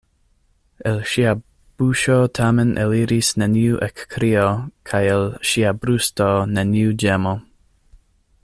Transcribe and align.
El 0.91 0.95
ŝia 1.09 1.33
buŝo 1.81 2.15
tamen 2.39 2.71
eliris 2.85 3.29
neniu 3.43 3.77
ekkrio 3.89 4.47
kaj 4.93 5.03
el 5.17 5.29
ŝia 5.51 5.77
brusto 5.85 6.33
neniu 6.59 7.01
ĝemo. 7.05 7.37